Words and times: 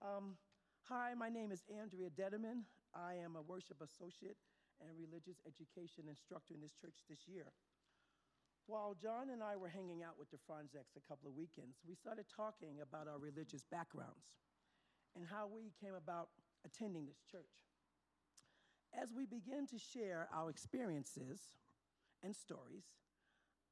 Um, 0.00 0.40
hi, 0.88 1.12
my 1.12 1.28
name 1.28 1.52
is 1.52 1.60
Andrea 1.68 2.08
Dedeman. 2.08 2.64
I 2.96 3.20
am 3.20 3.36
a 3.36 3.44
worship 3.44 3.84
associate 3.84 4.40
and 4.80 4.96
religious 4.96 5.44
education 5.44 6.08
instructor 6.08 6.56
in 6.56 6.64
this 6.64 6.72
church 6.72 7.04
this 7.04 7.28
year. 7.28 7.52
While 8.64 8.96
John 8.96 9.28
and 9.28 9.44
I 9.44 9.60
were 9.60 9.68
hanging 9.68 10.00
out 10.00 10.16
with 10.16 10.32
the 10.32 10.40
Franzeks 10.40 10.96
a 10.96 11.04
couple 11.04 11.28
of 11.28 11.36
weekends, 11.36 11.84
we 11.84 11.92
started 11.92 12.24
talking 12.32 12.80
about 12.80 13.12
our 13.12 13.20
religious 13.20 13.68
backgrounds 13.68 14.40
and 15.12 15.28
how 15.28 15.52
we 15.52 15.68
came 15.76 15.92
about 15.92 16.32
attending 16.64 17.04
this 17.04 17.20
church. 17.30 17.60
As 18.96 19.12
we 19.12 19.28
began 19.28 19.68
to 19.68 19.76
share 19.76 20.32
our 20.32 20.48
experiences 20.48 21.60
and 22.24 22.32
stories, 22.32 22.88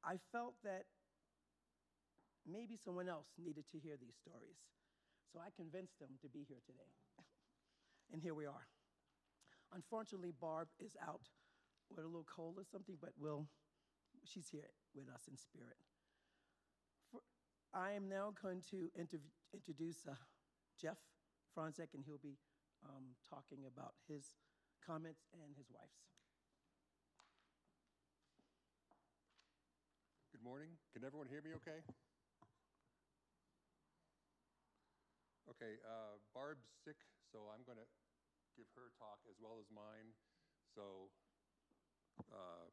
I 0.04 0.20
felt 0.30 0.60
that 0.60 0.92
maybe 2.44 2.76
someone 2.76 3.08
else 3.08 3.32
needed 3.40 3.64
to 3.72 3.80
hear 3.80 3.96
these 3.96 4.20
stories. 4.20 4.60
So 5.32 5.40
I 5.40 5.52
convinced 5.54 5.98
them 5.98 6.16
to 6.22 6.28
be 6.28 6.44
here 6.48 6.62
today. 6.64 6.88
and 8.12 8.22
here 8.22 8.34
we 8.34 8.46
are. 8.46 8.66
Unfortunately, 9.74 10.32
Barb 10.32 10.68
is 10.80 10.96
out 11.06 11.28
with 11.90 12.04
a 12.04 12.08
little 12.08 12.24
cold 12.24 12.56
or 12.56 12.64
something, 12.64 12.96
but 13.00 13.12
we'll, 13.20 13.46
she's 14.24 14.48
here 14.48 14.70
with 14.94 15.08
us 15.08 15.28
in 15.28 15.36
spirit. 15.36 15.76
For, 17.12 17.20
I 17.74 17.92
am 17.92 18.08
now 18.08 18.32
going 18.40 18.62
to 18.70 18.88
introduce 18.96 20.06
uh, 20.08 20.14
Jeff 20.80 20.96
Franzek, 21.52 21.92
and 21.92 22.02
he'll 22.06 22.22
be 22.22 22.38
um, 22.84 23.12
talking 23.28 23.68
about 23.68 23.92
his 24.08 24.24
comments 24.84 25.28
and 25.32 25.52
his 25.56 25.68
wife's. 25.68 26.08
Good 30.32 30.42
morning. 30.42 30.70
Can 30.94 31.04
everyone 31.04 31.28
hear 31.28 31.42
me 31.42 31.50
okay? 31.60 31.84
Okay, 35.48 35.80
uh, 35.80 36.20
Barb's 36.36 36.68
sick, 36.84 37.00
so 37.32 37.48
I'm 37.48 37.64
going 37.64 37.80
to 37.80 37.88
give 38.52 38.68
her 38.76 38.92
talk 39.00 39.24
as 39.24 39.40
well 39.40 39.56
as 39.56 39.64
mine. 39.72 40.12
So, 40.76 41.08
uh, 42.28 42.68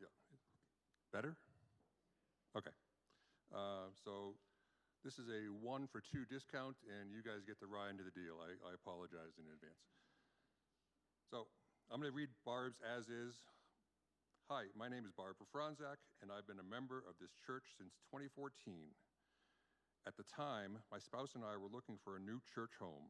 yeah, 0.00 0.08
better? 1.12 1.36
Okay. 2.56 2.72
Uh, 3.52 3.92
so 3.92 4.40
this 5.04 5.20
is 5.20 5.28
a 5.28 5.52
one 5.52 5.84
for 5.84 6.00
two 6.00 6.24
discount, 6.32 6.80
and 6.88 7.12
you 7.12 7.20
guys 7.20 7.44
get 7.44 7.60
the 7.60 7.68
ride 7.68 7.92
into 7.92 8.08
the 8.08 8.14
deal. 8.16 8.40
I, 8.40 8.56
I 8.64 8.72
apologize 8.72 9.36
in 9.36 9.44
advance. 9.52 9.84
So 11.28 11.44
I'm 11.92 12.00
going 12.00 12.08
to 12.08 12.16
read 12.16 12.32
Barb's 12.48 12.80
as 12.80 13.12
is. 13.12 13.36
Hi, 14.48 14.72
my 14.72 14.88
name 14.88 15.04
is 15.04 15.12
Barbara 15.12 15.44
Franzek, 15.52 16.00
and 16.24 16.32
I've 16.32 16.48
been 16.48 16.60
a 16.60 16.64
member 16.64 17.04
of 17.04 17.20
this 17.20 17.36
church 17.44 17.64
since 17.76 18.00
2014. 18.08 18.52
At 20.04 20.20
the 20.20 20.28
time, 20.28 20.84
my 20.92 21.00
spouse 21.00 21.32
and 21.32 21.40
I 21.40 21.56
were 21.56 21.72
looking 21.72 21.96
for 21.96 22.16
a 22.16 22.20
new 22.20 22.36
church 22.44 22.76
home. 22.76 23.08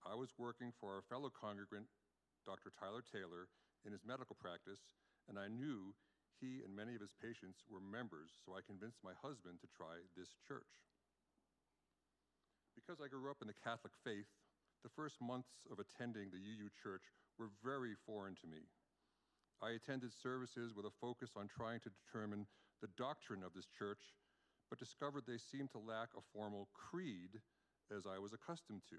I 0.00 0.16
was 0.16 0.32
working 0.40 0.72
for 0.80 0.96
our 0.96 1.04
fellow 1.12 1.28
congregant, 1.28 1.92
Dr. 2.48 2.72
Tyler 2.72 3.04
Taylor, 3.04 3.52
in 3.84 3.92
his 3.92 4.00
medical 4.00 4.32
practice, 4.32 4.80
and 5.28 5.36
I 5.36 5.52
knew 5.52 5.92
he 6.40 6.64
and 6.64 6.72
many 6.72 6.96
of 6.96 7.04
his 7.04 7.12
patients 7.12 7.68
were 7.68 7.84
members, 7.84 8.32
so 8.44 8.56
I 8.56 8.64
convinced 8.64 9.04
my 9.04 9.12
husband 9.20 9.60
to 9.60 9.68
try 9.76 10.00
this 10.16 10.32
church. 10.48 10.88
Because 12.72 13.04
I 13.04 13.12
grew 13.12 13.28
up 13.28 13.44
in 13.44 13.48
the 13.48 13.62
Catholic 13.64 13.92
faith, 14.00 14.28
the 14.84 14.92
first 14.96 15.20
months 15.20 15.68
of 15.68 15.80
attending 15.80 16.32
the 16.32 16.40
UU 16.40 16.72
church 16.80 17.12
were 17.36 17.52
very 17.60 17.92
foreign 18.08 18.36
to 18.40 18.48
me. 18.48 18.64
I 19.60 19.76
attended 19.76 20.16
services 20.16 20.72
with 20.72 20.88
a 20.88 20.96
focus 21.00 21.36
on 21.36 21.48
trying 21.48 21.80
to 21.84 21.92
determine 21.92 22.48
the 22.80 22.92
doctrine 22.96 23.44
of 23.44 23.52
this 23.52 23.68
church, 23.68 24.00
but 24.74 24.80
discovered 24.80 25.22
they 25.24 25.38
seemed 25.38 25.70
to 25.70 25.78
lack 25.78 26.08
a 26.18 26.26
formal 26.34 26.66
creed 26.74 27.38
as 27.94 28.06
I 28.10 28.18
was 28.18 28.32
accustomed 28.32 28.82
to. 28.90 28.96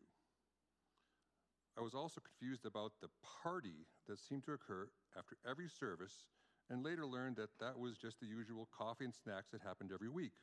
I 1.77 1.81
was 1.81 1.93
also 1.93 2.21
confused 2.21 2.65
about 2.65 2.93
the 3.01 3.09
party 3.43 3.83
that 4.07 4.17
seemed 4.17 4.45
to 4.45 4.53
occur 4.53 4.87
after 5.19 5.35
every 5.45 5.67
service 5.67 6.29
and 6.69 6.81
later 6.81 7.05
learned 7.05 7.35
that 7.35 7.49
that 7.59 7.77
was 7.77 7.97
just 7.97 8.21
the 8.21 8.25
usual 8.25 8.69
coffee 8.71 9.03
and 9.03 9.13
snacks 9.13 9.51
that 9.51 9.61
happened 9.63 9.91
every 9.93 10.07
week. 10.07 10.39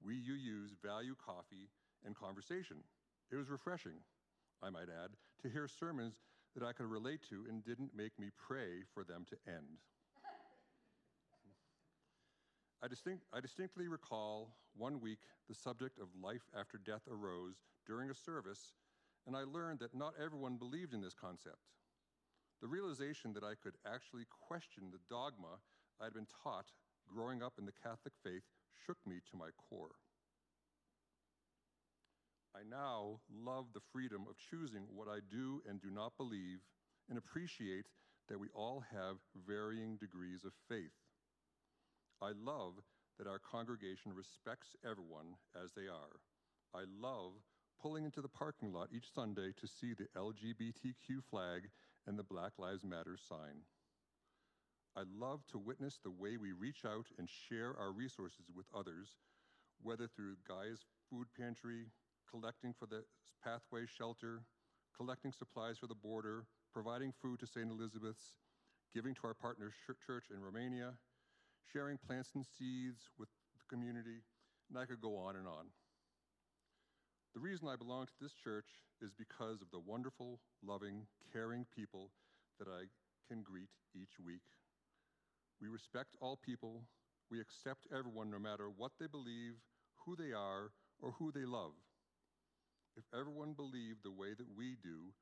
We 0.00 0.14
UUs 0.14 0.70
value 0.86 1.16
coffee 1.18 1.66
and 2.06 2.14
conversation. 2.14 2.76
It 3.32 3.36
was 3.36 3.50
refreshing, 3.50 3.98
I 4.62 4.70
might 4.70 4.86
add, 4.86 5.18
to 5.42 5.48
hear 5.48 5.66
sermons 5.66 6.22
that 6.54 6.62
I 6.62 6.72
could 6.72 6.86
relate 6.86 7.22
to 7.30 7.44
and 7.48 7.64
didn't 7.64 7.90
make 7.96 8.16
me 8.20 8.28
pray 8.38 8.86
for 8.94 9.02
them 9.02 9.26
to 9.30 9.50
end. 9.52 9.82
I, 12.82 12.86
distinct, 12.86 13.24
I, 13.32 13.40
distinctly 13.40 13.88
recall 13.88 14.54
one 14.76 15.00
week 15.00 15.18
the 15.48 15.54
subject 15.54 15.98
of 15.98 16.08
life 16.22 16.48
after 16.58 16.78
death 16.78 17.02
arose 17.10 17.56
during 17.86 18.10
a 18.10 18.14
service, 18.14 18.72
and 19.26 19.36
I 19.36 19.42
learned 19.42 19.80
that 19.80 19.94
not 19.94 20.14
everyone 20.22 20.56
believed 20.56 20.94
in 20.94 21.00
this 21.00 21.14
concept. 21.14 21.58
The 22.60 22.68
realization 22.68 23.32
that 23.34 23.44
I 23.44 23.54
could 23.60 23.74
actually 23.86 24.26
question 24.46 24.90
the 24.90 25.00
dogma 25.10 25.58
I 26.00 26.04
had 26.04 26.14
been 26.14 26.26
taught 26.44 26.66
growing 27.08 27.42
up 27.42 27.54
in 27.58 27.66
the 27.66 27.72
Catholic 27.72 28.14
faith 28.22 28.44
shook 28.86 28.98
me 29.06 29.16
to 29.30 29.36
my 29.36 29.50
core. 29.68 29.96
I 32.54 32.60
now 32.68 33.20
love 33.30 33.66
the 33.74 33.84
freedom 33.92 34.26
of 34.28 34.36
choosing 34.38 34.84
what 34.94 35.08
I 35.08 35.18
do 35.30 35.62
and 35.68 35.80
do 35.80 35.90
not 35.90 36.16
believe 36.16 36.60
and 37.08 37.18
appreciate 37.18 37.86
that 38.28 38.38
we 38.38 38.48
all 38.54 38.84
have 38.92 39.16
varying 39.46 39.96
degrees 39.96 40.44
of 40.44 40.52
faith. 40.68 40.94
I 42.20 42.32
love 42.44 42.74
that 43.18 43.28
our 43.28 43.38
congregation 43.38 44.12
respects 44.12 44.74
everyone 44.84 45.36
as 45.54 45.72
they 45.72 45.86
are. 45.86 46.18
I 46.74 46.84
love 47.00 47.32
pulling 47.80 48.04
into 48.04 48.20
the 48.20 48.28
parking 48.28 48.72
lot 48.72 48.88
each 48.92 49.12
Sunday 49.14 49.52
to 49.60 49.68
see 49.68 49.94
the 49.94 50.08
LGBTQ 50.16 51.22
flag 51.30 51.70
and 52.06 52.18
the 52.18 52.24
Black 52.24 52.52
Lives 52.58 52.84
Matter 52.84 53.16
sign. 53.16 53.62
I 54.96 55.02
love 55.16 55.46
to 55.52 55.58
witness 55.58 56.00
the 56.02 56.10
way 56.10 56.36
we 56.36 56.50
reach 56.50 56.84
out 56.84 57.06
and 57.18 57.28
share 57.28 57.74
our 57.78 57.92
resources 57.92 58.46
with 58.54 58.66
others, 58.74 59.10
whether 59.80 60.08
through 60.08 60.36
Guy's 60.48 60.86
Food 61.08 61.28
Pantry, 61.38 61.86
collecting 62.28 62.74
for 62.76 62.86
the 62.86 63.04
Pathway 63.44 63.86
Shelter, 63.86 64.42
collecting 64.96 65.30
supplies 65.30 65.78
for 65.78 65.86
the 65.86 65.94
border, 65.94 66.46
providing 66.72 67.12
food 67.22 67.38
to 67.38 67.46
St. 67.46 67.70
Elizabeth's, 67.70 68.38
giving 68.92 69.14
to 69.14 69.20
our 69.24 69.34
partner 69.34 69.70
church 70.04 70.24
in 70.34 70.42
Romania, 70.42 70.94
sharing 71.72 71.98
plants 71.98 72.30
and 72.34 72.44
seeds 72.44 73.10
with 73.18 73.28
the 73.58 73.64
community, 73.68 74.24
and 74.68 74.78
I 74.78 74.86
could 74.86 75.00
go 75.00 75.16
on 75.16 75.36
and 75.36 75.46
on. 75.46 75.66
The 77.34 77.40
reason 77.40 77.68
I 77.68 77.76
belong 77.76 78.06
to 78.06 78.18
this 78.20 78.32
church 78.32 78.66
is 79.00 79.12
because 79.12 79.60
of 79.60 79.70
the 79.70 79.78
wonderful, 79.78 80.40
loving, 80.64 81.06
caring 81.32 81.66
people 81.74 82.10
that 82.58 82.68
I 82.68 82.88
can 83.28 83.42
greet 83.42 83.68
each 83.94 84.18
week. 84.24 84.42
We 85.60 85.68
respect 85.68 86.16
all 86.20 86.36
people. 86.36 86.82
We 87.30 87.40
accept 87.40 87.86
everyone 87.92 88.30
no 88.30 88.38
matter 88.38 88.68
what 88.70 88.92
they 88.98 89.06
believe, 89.06 89.60
who 90.06 90.16
they 90.16 90.32
are, 90.32 90.72
or 91.00 91.12
who 91.18 91.30
they 91.30 91.44
love. 91.44 91.72
If 92.96 93.04
everyone 93.14 93.52
believed 93.52 94.02
the 94.02 94.10
way 94.10 94.34
that 94.36 94.56
we 94.56 94.74
do, 94.82 95.12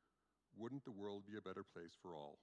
wouldn't 0.56 0.84
the 0.84 0.92
world 0.96 1.24
be 1.26 1.36
a 1.36 1.42
better 1.42 1.64
place 1.64 1.92
for 2.00 2.14
all? 2.14 2.38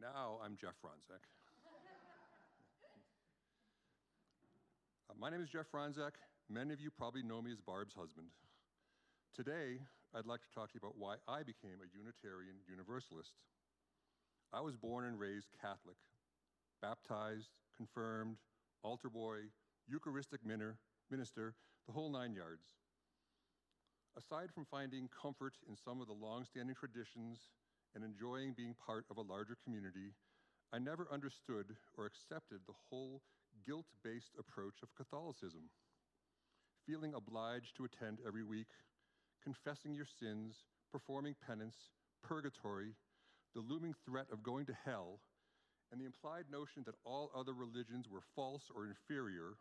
Now 0.00 0.38
I'm 0.44 0.54
Jeff 0.54 0.78
Franzek. 0.78 1.26
uh, 5.10 5.14
my 5.18 5.28
name 5.28 5.42
is 5.42 5.48
Jeff 5.50 5.66
Franzek. 5.74 6.14
Many 6.48 6.72
of 6.72 6.80
you 6.80 6.90
probably 6.90 7.22
know 7.22 7.42
me 7.42 7.50
as 7.50 7.60
Barb's 7.60 7.94
husband. 7.94 8.28
Today, 9.34 9.82
I'd 10.14 10.26
like 10.26 10.40
to 10.42 10.50
talk 10.54 10.70
to 10.70 10.74
you 10.78 10.80
about 10.86 10.96
why 10.96 11.16
I 11.26 11.42
became 11.42 11.82
a 11.82 11.90
Unitarian 11.90 12.62
Universalist. 12.70 13.34
I 14.52 14.60
was 14.60 14.76
born 14.76 15.04
and 15.04 15.18
raised 15.18 15.48
Catholic, 15.60 15.98
baptized, 16.80 17.50
confirmed, 17.76 18.38
altar 18.84 19.10
boy, 19.10 19.50
Eucharistic 19.88 20.40
minister, 20.46 21.54
the 21.86 21.92
whole 21.92 22.10
nine 22.10 22.34
yards. 22.34 22.78
Aside 24.16 24.50
from 24.54 24.64
finding 24.70 25.08
comfort 25.10 25.54
in 25.68 25.76
some 25.76 26.00
of 26.00 26.06
the 26.06 26.14
long-standing 26.14 26.76
traditions 26.76 27.50
and 27.98 28.06
enjoying 28.06 28.54
being 28.56 28.76
part 28.86 29.04
of 29.10 29.16
a 29.16 29.26
larger 29.26 29.56
community, 29.64 30.14
I 30.72 30.78
never 30.78 31.08
understood 31.10 31.74
or 31.96 32.06
accepted 32.06 32.60
the 32.62 32.78
whole 32.88 33.22
guilt-based 33.66 34.38
approach 34.38 34.78
of 34.84 34.94
Catholicism. 34.94 35.66
Feeling 36.86 37.14
obliged 37.14 37.74
to 37.76 37.84
attend 37.84 38.18
every 38.24 38.44
week, 38.44 38.70
confessing 39.42 39.96
your 39.96 40.06
sins, 40.06 40.54
performing 40.92 41.34
penance, 41.44 41.74
purgatory, 42.22 42.94
the 43.56 43.66
looming 43.66 43.94
threat 44.06 44.26
of 44.32 44.44
going 44.44 44.66
to 44.66 44.76
hell, 44.84 45.18
and 45.90 46.00
the 46.00 46.06
implied 46.06 46.44
notion 46.52 46.84
that 46.86 46.94
all 47.04 47.32
other 47.34 47.52
religions 47.52 48.06
were 48.08 48.22
false 48.36 48.70
or 48.76 48.86
inferior 48.86 49.58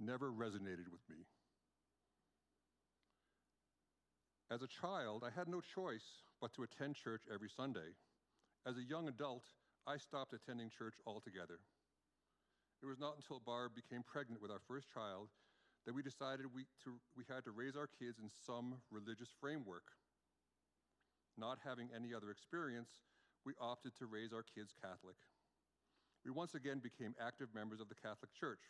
never 0.00 0.32
resonated 0.32 0.88
with 0.88 1.04
me. 1.10 1.26
As 4.50 4.62
a 4.62 4.68
child, 4.68 5.24
I 5.24 5.30
had 5.30 5.48
no 5.48 5.60
choice 5.60 6.22
but 6.40 6.52
to 6.54 6.62
attend 6.62 6.96
church 6.96 7.22
every 7.32 7.48
Sunday. 7.48 7.96
As 8.66 8.76
a 8.76 8.84
young 8.84 9.08
adult, 9.08 9.44
I 9.86 9.96
stopped 9.96 10.34
attending 10.34 10.70
church 10.70 10.94
altogether. 11.06 11.60
it 12.82 12.86
was 12.86 13.00
not 13.00 13.16
until 13.16 13.40
Barb 13.40 13.72
became 13.74 14.02
pregnant 14.02 14.42
with 14.42 14.50
our 14.50 14.60
first 14.68 14.88
child 14.92 15.28
that 15.86 15.94
we 15.94 16.02
decided 16.02 16.46
we, 16.54 16.64
to, 16.84 16.96
we 17.16 17.24
had 17.28 17.44
to 17.44 17.50
raise 17.50 17.76
our 17.76 17.88
kids 17.88 18.18
in 18.18 18.28
some 18.46 18.76
religious 18.90 19.28
framework. 19.40 19.84
Not 21.36 21.58
having 21.64 21.88
any 21.94 22.14
other 22.14 22.30
experience, 22.30 22.90
we 23.44 23.52
opted 23.60 23.96
to 23.98 24.06
raise 24.06 24.32
our 24.32 24.44
kids 24.44 24.72
Catholic. 24.80 25.16
We 26.24 26.30
once 26.30 26.54
again 26.54 26.80
became 26.80 27.14
active 27.20 27.48
members 27.54 27.80
of 27.80 27.88
the 27.88 27.94
Catholic 27.94 28.32
Church. 28.32 28.64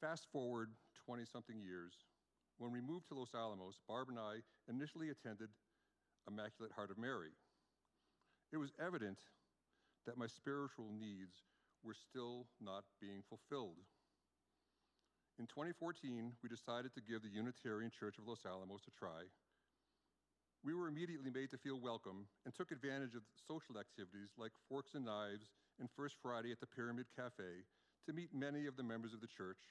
Fast 0.00 0.26
forward 0.32 0.70
20 1.06 1.24
something 1.24 1.60
years, 1.60 1.94
when 2.58 2.72
we 2.72 2.82
moved 2.82 3.08
to 3.08 3.14
Los 3.14 3.34
Alamos, 3.34 3.78
Barb 3.86 4.10
and 4.10 4.18
I 4.18 4.42
initially 4.68 5.10
attended 5.10 5.48
Immaculate 6.26 6.74
Heart 6.74 6.90
of 6.90 6.98
Mary. 6.98 7.30
It 8.52 8.58
was 8.58 8.74
evident 8.82 9.18
that 10.06 10.18
my 10.18 10.26
spiritual 10.26 10.90
needs 10.90 11.46
were 11.84 11.94
still 11.94 12.46
not 12.60 12.82
being 13.00 13.22
fulfilled. 13.30 13.78
In 15.38 15.46
2014, 15.46 16.34
we 16.42 16.48
decided 16.50 16.90
to 16.94 17.06
give 17.06 17.22
the 17.22 17.30
Unitarian 17.30 17.94
Church 17.94 18.18
of 18.18 18.26
Los 18.26 18.42
Alamos 18.42 18.82
a 18.90 18.94
try. 18.98 19.30
We 20.66 20.74
were 20.74 20.90
immediately 20.90 21.30
made 21.30 21.54
to 21.54 21.62
feel 21.62 21.78
welcome 21.78 22.26
and 22.42 22.50
took 22.50 22.74
advantage 22.74 23.14
of 23.14 23.22
social 23.46 23.78
activities 23.78 24.34
like 24.34 24.50
Forks 24.68 24.98
and 24.98 25.06
Knives 25.06 25.54
and 25.78 25.86
First 25.94 26.16
Friday 26.20 26.50
at 26.50 26.58
the 26.58 26.66
Pyramid 26.66 27.06
Cafe 27.14 27.62
to 28.06 28.12
meet 28.12 28.34
many 28.34 28.66
of 28.66 28.74
the 28.74 28.82
members 28.82 29.14
of 29.14 29.20
the 29.20 29.30
church. 29.30 29.62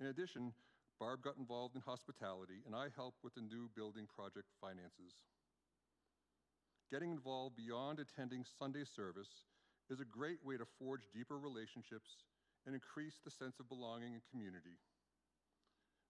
In 0.00 0.06
addition, 0.06 0.50
Barb 0.98 1.22
got 1.22 1.38
involved 1.38 1.76
in 1.76 1.82
hospitality, 1.82 2.62
and 2.66 2.74
I 2.74 2.88
helped 2.94 3.22
with 3.22 3.34
the 3.34 3.40
new 3.40 3.70
building 3.74 4.06
project 4.10 4.50
finances. 4.60 5.14
Getting 6.90 7.12
involved 7.12 7.54
beyond 7.56 8.00
attending 8.00 8.44
Sunday 8.58 8.84
service 8.84 9.46
is 9.90 10.00
a 10.00 10.04
great 10.04 10.42
way 10.44 10.56
to 10.56 10.66
forge 10.78 11.06
deeper 11.14 11.38
relationships 11.38 12.24
and 12.66 12.74
increase 12.74 13.20
the 13.24 13.30
sense 13.30 13.60
of 13.60 13.68
belonging 13.68 14.14
and 14.14 14.22
community. 14.30 14.76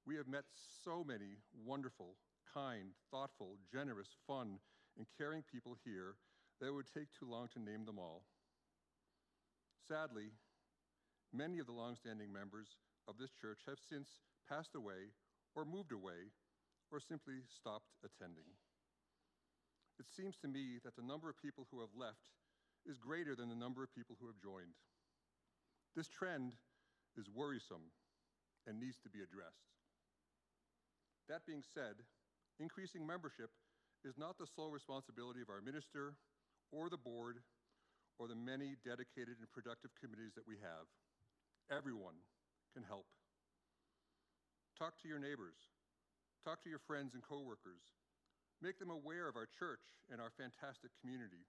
We 0.06 0.16
have 0.16 0.26
met 0.26 0.44
so 0.82 1.04
many 1.04 1.36
wonderful, 1.52 2.16
kind, 2.54 2.96
thoughtful, 3.10 3.58
generous, 3.70 4.08
fun, 4.26 4.58
and 4.96 5.06
caring 5.18 5.42
people 5.42 5.76
here 5.84 6.16
that 6.60 6.68
it 6.68 6.74
would 6.74 6.88
take 6.92 7.12
too 7.12 7.28
long 7.28 7.48
to 7.52 7.60
name 7.60 7.84
them 7.84 7.98
all. 7.98 8.22
Sadly, 9.86 10.32
many 11.32 11.58
of 11.58 11.66
the 11.66 11.72
longstanding 11.72 12.32
members 12.32 12.68
of 13.06 13.18
this 13.18 13.30
church 13.40 13.60
have 13.66 13.78
since 13.88 14.08
passed 14.48 14.74
away 14.74 15.12
or 15.54 15.64
moved 15.64 15.92
away 15.92 16.32
or 16.90 17.00
simply 17.00 17.44
stopped 17.52 17.92
attending. 18.00 18.48
It 20.00 20.06
seems 20.08 20.36
to 20.40 20.48
me 20.48 20.78
that 20.84 20.96
the 20.96 21.04
number 21.04 21.28
of 21.28 21.36
people 21.42 21.66
who 21.70 21.80
have 21.80 21.92
left 21.92 22.32
is 22.86 22.96
greater 22.96 23.34
than 23.34 23.48
the 23.48 23.58
number 23.58 23.82
of 23.82 23.94
people 23.94 24.16
who 24.20 24.26
have 24.26 24.40
joined. 24.40 24.78
This 25.94 26.08
trend 26.08 26.54
is 27.18 27.28
worrisome 27.28 27.90
and 28.66 28.78
needs 28.78 28.98
to 29.02 29.10
be 29.10 29.20
addressed. 29.20 29.68
That 31.28 31.44
being 31.44 31.62
said, 31.74 32.00
increasing 32.60 33.04
membership 33.04 33.50
is 34.04 34.16
not 34.16 34.38
the 34.38 34.46
sole 34.46 34.70
responsibility 34.70 35.42
of 35.42 35.50
our 35.50 35.60
minister 35.60 36.14
or 36.72 36.88
the 36.88 36.96
board 36.96 37.42
or 38.18 38.28
the 38.28 38.38
many 38.38 38.78
dedicated 38.86 39.36
and 39.42 39.50
productive 39.52 39.90
committees 40.00 40.32
that 40.34 40.46
we 40.46 40.56
have. 40.62 40.86
Everyone 41.70 42.16
can 42.72 42.84
help. 42.86 43.06
Talk 44.78 44.94
to 45.02 45.10
your 45.10 45.18
neighbors. 45.18 45.58
Talk 46.46 46.62
to 46.62 46.70
your 46.70 46.78
friends 46.86 47.18
and 47.18 47.22
coworkers. 47.26 47.82
Make 48.62 48.78
them 48.78 48.94
aware 48.94 49.26
of 49.26 49.34
our 49.34 49.50
church 49.58 49.82
and 50.06 50.22
our 50.22 50.30
fantastic 50.38 50.94
community. 51.02 51.42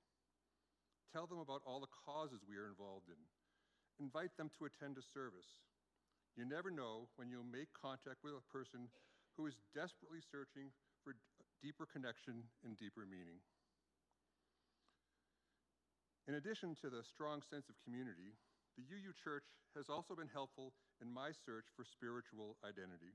Tell 1.14 1.30
them 1.30 1.38
about 1.38 1.62
all 1.62 1.78
the 1.78 1.94
causes 2.06 2.42
we 2.42 2.58
are 2.58 2.66
involved 2.66 3.06
in. 3.06 3.22
Invite 4.02 4.34
them 4.38 4.50
to 4.58 4.66
attend 4.66 4.98
a 4.98 5.06
service. 5.14 5.62
You 6.34 6.46
never 6.46 6.74
know 6.74 7.06
when 7.22 7.30
you'll 7.30 7.46
make 7.46 7.70
contact 7.78 8.26
with 8.26 8.34
a 8.34 8.50
person 8.50 8.90
who 9.38 9.46
is 9.46 9.62
desperately 9.78 10.26
searching 10.26 10.74
for 11.06 11.14
deeper 11.62 11.86
connection 11.86 12.50
and 12.66 12.78
deeper 12.82 13.06
meaning. 13.06 13.42
In 16.26 16.38
addition 16.38 16.78
to 16.82 16.90
the 16.90 17.06
strong 17.06 17.42
sense 17.46 17.70
of 17.70 17.78
community, 17.86 18.38
the 18.80 18.88
UU 18.96 19.12
Church 19.20 19.44
has 19.76 19.92
also 19.92 20.16
been 20.16 20.32
helpful 20.32 20.72
in 21.04 21.12
my 21.12 21.36
search 21.36 21.68
for 21.76 21.84
spiritual 21.84 22.56
identity. 22.64 23.12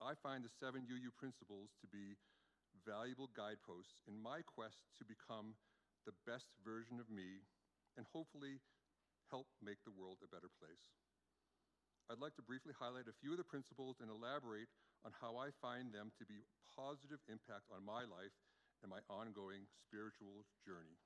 I 0.00 0.16
find 0.16 0.40
the 0.40 0.56
seven 0.56 0.88
UU 0.88 1.12
principles 1.20 1.76
to 1.84 1.86
be 1.92 2.16
valuable 2.88 3.28
guideposts 3.36 4.00
in 4.08 4.16
my 4.16 4.40
quest 4.48 4.80
to 4.96 5.04
become 5.04 5.60
the 6.08 6.16
best 6.24 6.48
version 6.64 6.96
of 6.96 7.12
me 7.12 7.44
and 8.00 8.08
hopefully 8.16 8.64
help 9.28 9.44
make 9.60 9.84
the 9.84 9.92
world 9.92 10.24
a 10.24 10.32
better 10.32 10.48
place. 10.56 10.88
I'd 12.08 12.24
like 12.24 12.32
to 12.40 12.48
briefly 12.48 12.72
highlight 12.72 13.12
a 13.12 13.20
few 13.20 13.36
of 13.36 13.40
the 13.44 13.44
principles 13.44 14.00
and 14.00 14.08
elaborate 14.08 14.72
on 15.04 15.12
how 15.20 15.36
I 15.36 15.52
find 15.60 15.92
them 15.92 16.16
to 16.16 16.24
be 16.24 16.48
positive 16.72 17.20
impact 17.28 17.68
on 17.68 17.84
my 17.84 18.08
life 18.08 18.32
and 18.80 18.88
my 18.88 19.04
ongoing 19.12 19.68
spiritual 19.84 20.48
journey. 20.64 20.96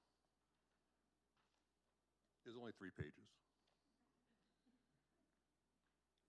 There's 2.45 2.61
only 2.61 2.73
three 2.77 2.93
pages. 2.93 3.29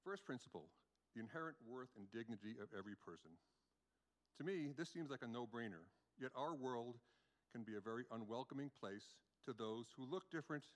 First 0.03 0.25
principle 0.25 0.71
the 1.15 1.21
inherent 1.21 1.55
worth 1.63 1.89
and 1.95 2.11
dignity 2.11 2.59
of 2.59 2.67
every 2.77 2.95
person. 2.99 3.31
To 4.37 4.43
me, 4.43 4.75
this 4.75 4.91
seems 4.91 5.09
like 5.09 5.23
a 5.23 5.31
no 5.31 5.47
brainer, 5.47 5.87
yet 6.19 6.31
our 6.35 6.53
world 6.53 6.99
can 7.55 7.63
be 7.63 7.79
a 7.79 7.79
very 7.79 8.03
unwelcoming 8.11 8.69
place 8.75 9.15
to 9.47 9.53
those 9.55 9.87
who 9.95 10.03
look 10.03 10.27
different, 10.29 10.67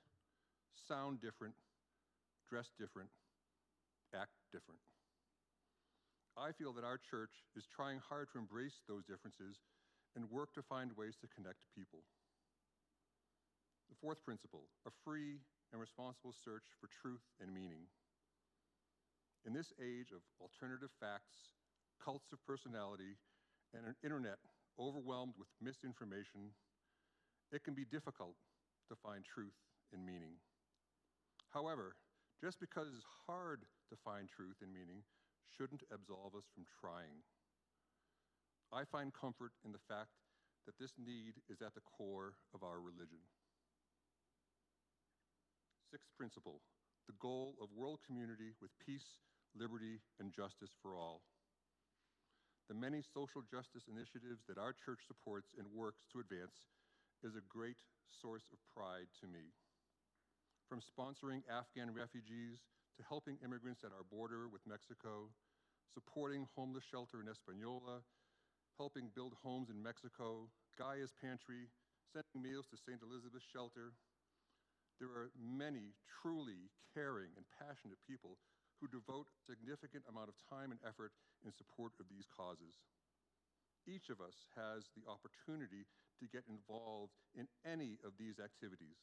sound 0.87 1.19
different, 1.19 1.55
dress 2.47 2.71
different, 2.79 3.09
act 4.15 4.39
different. 4.55 4.79
I 6.39 6.55
feel 6.55 6.71
that 6.73 6.87
our 6.87 6.97
church 6.97 7.43
is 7.57 7.67
trying 7.67 7.99
hard 7.99 8.31
to 8.31 8.39
embrace 8.39 8.79
those 8.87 9.03
differences 9.03 9.59
and 10.15 10.31
work 10.31 10.53
to 10.55 10.63
find 10.63 10.95
ways 10.95 11.19
to 11.19 11.27
connect 11.35 11.59
people. 11.75 11.99
The 13.89 13.97
fourth 14.01 14.23
principle 14.23 14.69
a 14.85 14.91
free 15.03 15.41
and 15.71 15.81
responsible 15.81 16.33
search 16.33 16.65
for 16.79 16.87
truth 16.87 17.25
and 17.41 17.53
meaning. 17.53 17.89
In 19.45 19.53
this 19.53 19.73
age 19.81 20.11
of 20.11 20.21
alternative 20.41 20.89
facts, 20.99 21.57
cults 22.03 22.31
of 22.33 22.45
personality, 22.45 23.17
and 23.73 23.85
an 23.85 23.95
internet 24.03 24.37
overwhelmed 24.79 25.33
with 25.37 25.47
misinformation, 25.61 26.53
it 27.51 27.63
can 27.63 27.73
be 27.73 27.85
difficult 27.85 28.35
to 28.89 28.95
find 28.95 29.23
truth 29.23 29.57
and 29.93 30.05
meaning. 30.05 30.37
However, 31.49 31.95
just 32.41 32.59
because 32.59 32.87
it 32.87 32.97
is 32.97 33.05
hard 33.27 33.65
to 33.89 33.97
find 34.05 34.29
truth 34.29 34.61
and 34.61 34.71
meaning 34.71 35.01
shouldn't 35.57 35.83
absolve 35.91 36.35
us 36.37 36.45
from 36.53 36.65
trying. 36.79 37.25
I 38.71 38.85
find 38.85 39.11
comfort 39.13 39.51
in 39.65 39.73
the 39.73 39.81
fact 39.89 40.13
that 40.65 40.77
this 40.77 40.93
need 40.97 41.41
is 41.49 41.61
at 41.61 41.73
the 41.73 41.81
core 41.81 42.37
of 42.53 42.61
our 42.61 42.79
religion. 42.79 43.25
Sixth 45.89 46.13
principle 46.17 46.61
the 47.09 47.17
goal 47.17 47.57
of 47.57 47.73
world 47.73 47.97
community 48.05 48.53
with 48.61 48.69
peace, 48.77 49.17
liberty, 49.57 49.97
and 50.21 50.29
justice 50.29 50.69
for 50.77 50.93
all. 50.93 51.25
The 52.69 52.77
many 52.77 53.01
social 53.01 53.41
justice 53.41 53.89
initiatives 53.89 54.45
that 54.45 54.61
our 54.61 54.77
church 54.77 55.01
supports 55.09 55.57
and 55.57 55.65
works 55.73 56.05
to 56.13 56.21
advance 56.21 56.61
is 57.25 57.33
a 57.33 57.49
great 57.49 57.81
source 58.13 58.45
of 58.53 58.61
pride 58.77 59.09
to 59.21 59.25
me. 59.25 59.49
From 60.69 60.85
sponsoring 60.85 61.41
Afghan 61.49 61.89
refugees 61.89 62.61
to 62.93 63.01
helping 63.09 63.41
immigrants 63.41 63.81
at 63.81 63.89
our 63.89 64.05
border 64.05 64.45
with 64.45 64.61
Mexico, 64.69 65.33
supporting 65.89 66.45
homeless 66.53 66.85
shelter 66.85 67.17
in 67.17 67.25
Espanola, 67.25 68.05
helping 68.77 69.09
build 69.17 69.33
homes 69.41 69.73
in 69.73 69.81
Mexico, 69.81 70.45
Gaia's 70.77 71.17
Pantry, 71.17 71.73
sending 72.13 72.45
meals 72.45 72.69
to 72.69 72.77
St. 72.77 73.01
Elizabeth's 73.01 73.49
Shelter. 73.49 73.97
There 74.99 75.15
are 75.15 75.31
many 75.39 75.95
truly 76.21 76.67
caring 76.91 77.31
and 77.39 77.47
passionate 77.55 78.03
people 78.03 78.35
who 78.83 78.91
devote 78.91 79.31
a 79.31 79.43
significant 79.47 80.03
amount 80.11 80.27
of 80.27 80.35
time 80.51 80.71
and 80.75 80.79
effort 80.83 81.15
in 81.43 81.55
support 81.55 81.95
of 81.99 82.11
these 82.11 82.27
causes. 82.27 82.83
Each 83.87 84.11
of 84.11 84.19
us 84.19 84.47
has 84.59 84.91
the 84.95 85.07
opportunity 85.07 85.87
to 86.19 86.27
get 86.27 86.43
involved 86.51 87.15
in 87.31 87.47
any 87.63 87.95
of 88.03 88.19
these 88.19 88.43
activities. 88.43 88.99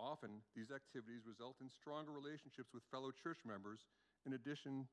Often, 0.00 0.42
these 0.56 0.72
activities 0.74 1.28
result 1.28 1.60
in 1.60 1.70
stronger 1.70 2.10
relationships 2.10 2.72
with 2.72 2.88
fellow 2.90 3.12
church 3.12 3.38
members, 3.46 3.84
in 4.26 4.32
addition 4.32 4.88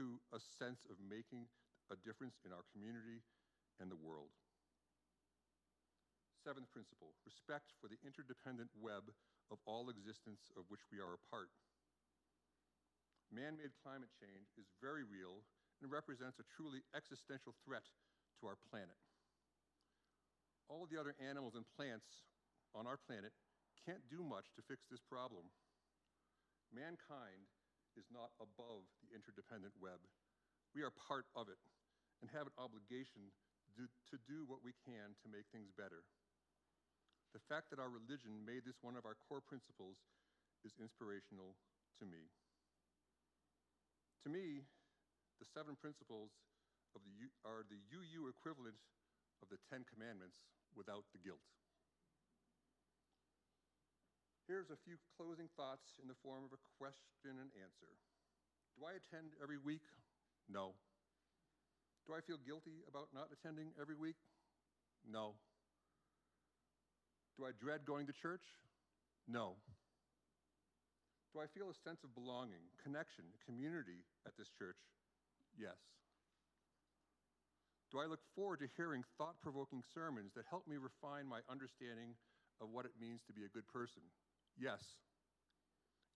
to 0.00 0.18
a 0.32 0.40
sense 0.40 0.82
of 0.88 0.96
making 0.98 1.46
a 1.92 1.96
difference 2.02 2.40
in 2.42 2.50
our 2.50 2.64
community 2.72 3.22
and 3.78 3.92
the 3.92 4.00
world. 4.00 4.32
Seventh 6.40 6.72
principle 6.72 7.12
respect 7.28 7.76
for 7.78 7.86
the 7.86 8.00
interdependent 8.00 8.72
web 8.76 9.12
of 9.52 9.60
all 9.68 9.92
existence 9.92 10.48
of 10.56 10.64
which 10.72 10.80
we 10.88 10.96
are 10.96 11.14
a 11.14 11.24
part 11.28 11.52
man 13.30 13.54
made 13.54 13.70
climate 13.78 14.10
change 14.18 14.50
is 14.58 14.66
very 14.82 15.06
real 15.06 15.46
and 15.78 15.88
represents 15.88 16.42
a 16.42 16.50
truly 16.58 16.82
existential 16.92 17.54
threat 17.62 17.86
to 18.38 18.50
our 18.50 18.58
planet. 18.68 18.98
All 20.66 20.86
the 20.86 20.98
other 20.98 21.14
animals 21.18 21.54
and 21.54 21.66
plants 21.74 22.26
on 22.74 22.86
our 22.86 22.98
planet 22.98 23.34
can't 23.86 24.04
do 24.10 24.22
much 24.22 24.52
to 24.54 24.66
fix 24.66 24.86
this 24.86 25.02
problem. 25.02 25.50
Mankind 26.70 27.48
is 27.98 28.06
not 28.12 28.30
above 28.38 28.86
the 29.02 29.10
interdependent 29.10 29.74
web. 29.80 29.98
We 30.76 30.86
are 30.86 30.94
part 30.94 31.26
of 31.34 31.50
it 31.50 31.58
and 32.22 32.30
have 32.30 32.46
an 32.46 32.58
obligation 32.60 33.34
to 33.80 34.16
do 34.28 34.44
what 34.44 34.60
we 34.60 34.76
can 34.84 35.16
to 35.24 35.26
make 35.32 35.48
things 35.50 35.72
better. 35.72 36.04
The 37.32 37.42
fact 37.46 37.70
that 37.70 37.78
our 37.78 37.90
religion 37.90 38.42
made 38.42 38.66
this 38.66 38.82
one 38.82 38.98
of 38.98 39.06
our 39.06 39.14
core 39.28 39.42
principles 39.42 39.96
is 40.66 40.74
inspirational 40.82 41.54
to 42.02 42.04
me. 42.04 42.26
To 44.26 44.28
me, 44.28 44.66
the 45.38 45.48
seven 45.54 45.78
principles 45.78 46.34
the, 46.92 47.14
U- 47.22 47.38
are 47.46 47.62
the 47.70 47.78
UU 47.94 48.28
equivalent 48.28 48.76
of 49.40 49.48
the 49.48 49.62
Ten 49.70 49.86
Commandments 49.86 50.36
without 50.74 51.06
the 51.14 51.22
guilt. 51.22 51.42
Here's 54.50 54.68
a 54.74 54.82
few 54.82 54.98
closing 55.14 55.46
thoughts 55.54 55.94
in 56.02 56.10
the 56.10 56.18
form 56.26 56.42
of 56.42 56.50
a 56.50 56.60
question 56.74 57.38
and 57.38 57.54
answer. 57.54 57.94
Do 58.74 58.82
I 58.82 58.98
attend 58.98 59.38
every 59.38 59.62
week? 59.62 59.86
No. 60.50 60.74
Do 62.10 62.18
I 62.18 62.20
feel 62.26 62.42
guilty 62.42 62.82
about 62.90 63.14
not 63.14 63.30
attending 63.30 63.70
every 63.78 63.94
week? 63.94 64.18
No. 65.06 65.38
Do 67.38 67.46
I 67.46 67.52
dread 67.58 67.86
going 67.86 68.06
to 68.06 68.12
church? 68.12 68.44
No. 69.28 69.56
Do 71.32 71.38
I 71.38 71.46
feel 71.54 71.70
a 71.70 71.82
sense 71.86 72.02
of 72.02 72.14
belonging, 72.14 72.66
connection, 72.82 73.24
community 73.46 74.02
at 74.26 74.34
this 74.34 74.50
church? 74.58 74.78
Yes. 75.54 75.78
Do 77.90 77.98
I 77.98 78.06
look 78.06 78.22
forward 78.34 78.62
to 78.62 78.70
hearing 78.78 79.02
thought 79.18 79.38
provoking 79.42 79.82
sermons 79.94 80.30
that 80.34 80.46
help 80.50 80.66
me 80.66 80.78
refine 80.78 81.26
my 81.26 81.42
understanding 81.50 82.14
of 82.62 82.70
what 82.70 82.86
it 82.86 82.94
means 82.98 83.22
to 83.26 83.34
be 83.34 83.42
a 83.46 83.54
good 83.54 83.66
person? 83.66 84.02
Yes. 84.58 84.82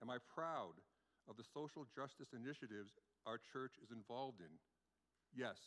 Am 0.03 0.11
I 0.11 0.19
proud 0.35 0.79
of 1.31 1.39
the 1.39 1.47
social 1.55 1.87
justice 1.95 2.31
initiatives 2.35 2.95
our 3.27 3.39
church 3.55 3.75
is 3.83 3.91
involved 3.91 4.39
in? 4.39 4.51
Yes. 5.35 5.59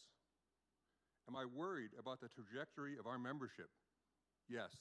Am 1.28 1.36
I 1.36 1.44
worried 1.44 1.92
about 2.00 2.24
the 2.24 2.32
trajectory 2.32 2.96
of 2.96 3.08
our 3.08 3.20
membership? 3.20 3.68
Yes. 4.48 4.72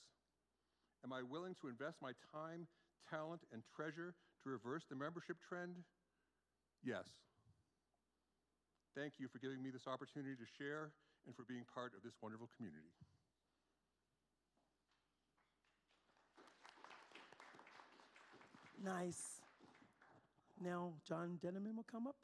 Am 1.04 1.12
I 1.12 1.22
willing 1.22 1.54
to 1.60 1.68
invest 1.68 1.98
my 2.02 2.12
time, 2.32 2.66
talent, 3.08 3.42
and 3.52 3.62
treasure 3.74 4.14
to 4.42 4.50
reverse 4.50 4.84
the 4.88 4.96
membership 4.96 5.36
trend? 5.48 5.76
Yes. 6.82 7.06
Thank 8.94 9.14
you 9.18 9.28
for 9.28 9.38
giving 9.38 9.62
me 9.62 9.70
this 9.70 9.86
opportunity 9.86 10.34
to 10.34 10.46
share 10.58 10.92
and 11.26 11.36
for 11.36 11.42
being 11.44 11.64
part 11.74 11.92
of 11.96 12.02
this 12.02 12.14
wonderful 12.22 12.48
community. 12.56 12.90
Nice. 18.82 19.40
Now, 20.62 20.92
John 21.06 21.38
Denneman 21.42 21.76
will 21.76 21.86
come 21.90 22.06
up. 22.06 22.16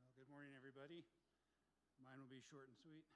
Well, 0.00 0.12
good 0.16 0.28
morning, 0.30 0.54
everybody. 0.74 1.06
Mine 2.02 2.18
will 2.18 2.34
be 2.34 2.42
short 2.50 2.66
and 2.66 2.74
sweet. 2.82 3.06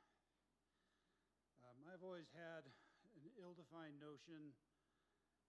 Um, 1.59 1.83
I've 1.91 2.07
always 2.07 2.31
had 2.31 2.63
an 3.19 3.27
ill 3.35 3.59
defined 3.59 3.99
notion 3.99 4.55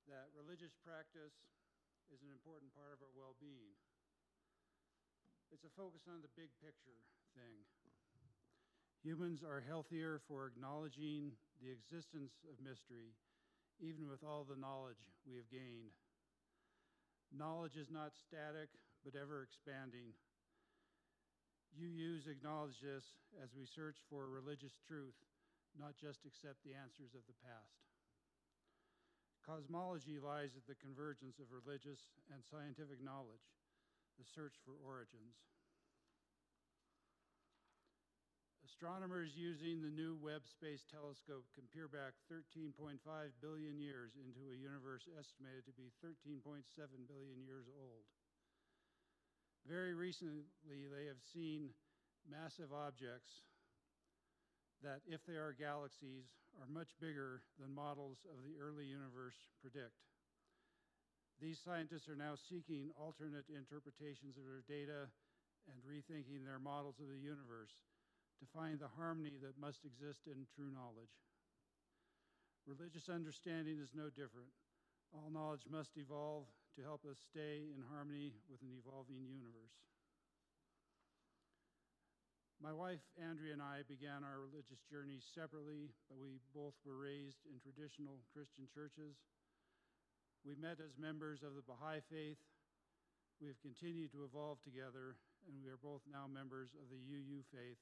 that 0.09 0.33
religious 0.33 0.73
practice 0.81 1.37
is 2.09 2.25
an 2.25 2.33
important 2.33 2.73
part 2.73 2.97
of 2.97 3.05
our 3.05 3.13
well 3.13 3.37
being. 3.37 3.77
It's 5.53 5.61
a 5.61 5.69
focus 5.77 6.09
on 6.09 6.25
the 6.25 6.33
big 6.33 6.49
picture 6.57 6.97
thing. 7.37 7.61
Humans 9.05 9.45
are 9.45 9.61
healthier 9.61 10.17
for 10.25 10.49
acknowledging 10.49 11.37
the 11.61 11.69
existence 11.69 12.41
of 12.49 12.57
mystery, 12.57 13.13
even 13.77 14.09
with 14.09 14.25
all 14.25 14.49
the 14.49 14.57
knowledge 14.57 15.13
we 15.29 15.37
have 15.37 15.49
gained. 15.53 15.93
Knowledge 17.29 17.77
is 17.77 17.93
not 17.93 18.17
static, 18.17 18.73
but 19.05 19.13
ever 19.13 19.45
expanding. 19.45 20.17
UUs 21.77 22.25
acknowledge 22.25 22.81
this 22.81 23.05
as 23.43 23.53
we 23.53 23.65
search 23.65 24.01
for 24.09 24.25
religious 24.25 24.73
truth, 24.87 25.17
not 25.77 25.93
just 25.99 26.25
accept 26.25 26.63
the 26.65 26.73
answers 26.73 27.13
of 27.13 27.21
the 27.29 27.37
past. 27.45 27.89
Cosmology 29.45 30.21
lies 30.21 30.53
at 30.57 30.65
the 30.65 30.77
convergence 30.77 31.41
of 31.41 31.49
religious 31.49 32.13
and 32.29 32.45
scientific 32.45 33.01
knowledge, 33.01 33.53
the 34.17 34.25
search 34.25 34.57
for 34.65 34.77
origins. 34.81 35.41
Astronomers 38.61 39.33
using 39.33 39.81
the 39.81 39.89
new 39.89 40.13
Webb 40.21 40.45
Space 40.45 40.85
Telescope 40.85 41.49
can 41.57 41.65
peer 41.73 41.89
back 41.89 42.13
13.5 42.29 43.01
billion 43.41 43.81
years 43.81 44.13
into 44.21 44.53
a 44.53 44.61
universe 44.61 45.09
estimated 45.17 45.65
to 45.65 45.73
be 45.73 45.89
13.7 46.05 46.63
billion 47.09 47.41
years 47.41 47.65
old. 47.73 48.05
Very 49.67 49.93
recently, 49.93 50.87
they 50.87 51.05
have 51.07 51.21
seen 51.33 51.69
massive 52.29 52.71
objects 52.73 53.47
that, 54.83 55.01
if 55.05 55.25
they 55.25 55.35
are 55.35 55.53
galaxies, 55.53 56.25
are 56.59 56.67
much 56.71 56.95
bigger 56.99 57.41
than 57.59 57.73
models 57.75 58.25
of 58.31 58.43
the 58.47 58.55
early 58.57 58.85
universe 58.85 59.35
predict. 59.61 59.99
These 61.39 61.59
scientists 61.63 62.09
are 62.09 62.19
now 62.19 62.35
seeking 62.35 62.91
alternate 62.99 63.47
interpretations 63.47 64.35
of 64.35 64.43
their 64.43 64.63
data 64.67 65.07
and 65.71 65.79
rethinking 65.87 66.43
their 66.43 66.59
models 66.59 66.99
of 66.99 67.07
the 67.07 67.19
universe 67.19 67.71
to 68.39 68.45
find 68.55 68.79
the 68.79 68.91
harmony 68.95 69.35
that 69.43 69.59
must 69.59 69.83
exist 69.83 70.27
in 70.27 70.47
true 70.55 70.71
knowledge. 70.71 71.15
Religious 72.67 73.07
understanding 73.07 73.79
is 73.79 73.95
no 73.95 74.09
different. 74.09 74.51
All 75.11 75.31
knowledge 75.31 75.63
must 75.69 75.95
evolve 75.97 76.45
to 76.77 76.85
help 76.85 77.05
us 77.05 77.17
stay 77.17 77.69
in 77.73 77.81
harmony 77.89 78.35
with 78.51 78.61
an 78.61 78.73
evolving 78.77 79.25
universe. 79.25 79.77
My 82.59 82.75
wife, 82.75 82.99
Andrea, 83.15 83.55
and 83.55 83.63
I 83.63 83.87
began 83.87 84.27
our 84.27 84.43
religious 84.43 84.83
journeys 84.91 85.23
separately, 85.31 85.95
but 86.11 86.19
we 86.19 86.43
both 86.51 86.75
were 86.83 86.99
raised 86.99 87.47
in 87.47 87.55
traditional 87.63 88.19
Christian 88.35 88.67
churches. 88.67 89.15
We 90.43 90.59
met 90.59 90.83
as 90.83 90.99
members 90.99 91.39
of 91.39 91.55
the 91.55 91.63
Baha'i 91.63 92.03
faith. 92.11 92.39
We 93.39 93.47
have 93.47 93.63
continued 93.63 94.11
to 94.11 94.27
evolve 94.27 94.59
together, 94.59 95.15
and 95.47 95.55
we 95.63 95.71
are 95.71 95.79
both 95.79 96.03
now 96.03 96.27
members 96.27 96.75
of 96.75 96.91
the 96.91 96.99
UU 96.99 97.47
faith 97.47 97.79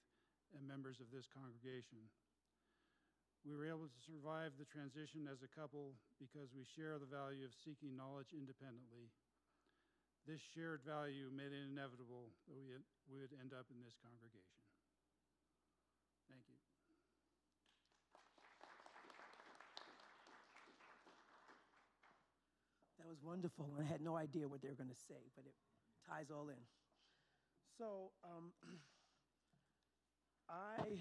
and 0.53 0.62
members 0.62 1.01
of 1.01 1.10
this 1.10 1.25
congregation. 1.25 2.06
We 3.48 3.56
were 3.56 3.63
able 3.63 3.88
to 3.88 4.01
survive 4.04 4.60
the 4.60 4.68
transition 4.68 5.24
as 5.32 5.39
a 5.39 5.48
couple 5.48 5.96
because 6.20 6.51
we 6.51 6.68
share 6.68 7.00
the 7.00 7.08
value 7.08 7.48
of 7.48 7.56
seeking 7.63 7.96
knowledge 7.96 8.36
independently. 8.36 9.08
This 10.27 10.44
shared 10.51 10.84
value 10.84 11.32
made 11.32 11.56
it 11.56 11.63
inevitable 11.63 12.36
that 12.51 12.60
we, 12.60 12.68
would 13.16 13.32
end 13.39 13.56
up 13.56 13.72
in 13.72 13.80
this 13.80 13.96
congregation. 14.04 14.60
Thank 16.27 16.44
you. 16.51 16.60
That 23.00 23.08
was 23.08 23.24
wonderful. 23.24 23.72
I 23.80 23.88
had 23.88 24.04
no 24.04 24.20
idea 24.20 24.51
what 24.51 24.60
they 24.60 24.68
were 24.68 24.75
going 24.75 24.92
to 24.92 25.04
say, 25.08 25.24
but 25.39 25.48
it 25.48 25.56
ties 26.04 26.27
all 26.36 26.51
in. 26.51 26.60
So, 27.80 28.12
um, 28.27 28.51
I, 30.51 31.00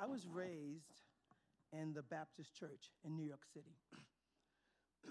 I 0.00 0.08
was 0.08 0.24
raised 0.24 1.03
in 1.80 1.92
the 1.92 2.02
Baptist 2.02 2.54
Church 2.54 2.90
in 3.04 3.16
New 3.16 3.24
York 3.24 3.42
City. 3.52 3.74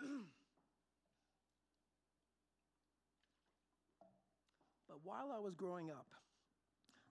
but 4.88 4.98
while 5.04 5.32
I 5.36 5.40
was 5.40 5.54
growing 5.56 5.92
up, 5.92 6.08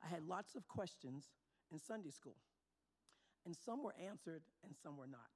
I 0.04 0.08
had 0.08 0.24
lots 0.24 0.54
of 0.54 0.66
questions 0.66 1.26
in 1.70 1.78
Sunday 1.78 2.10
school, 2.10 2.36
and 3.44 3.54
some 3.54 3.82
were 3.82 3.94
answered 4.02 4.42
and 4.64 4.74
some 4.82 4.96
were 4.96 5.06
not. 5.06 5.30